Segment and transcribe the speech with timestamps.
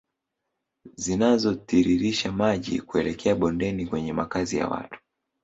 [0.95, 4.99] Zinazotiririsha maji kuelekea bondeni kwenye makazi ya watu